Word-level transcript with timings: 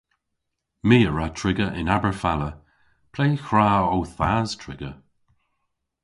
My 0.87 0.97
a 1.09 1.11
wra 1.11 1.27
triga 1.39 1.67
yn 1.79 1.91
Aberfala. 1.95 2.49
Ple 3.13 3.25
hwra 3.47 3.69
ow 3.95 4.03
thas 4.17 4.49
triga? 4.61 4.91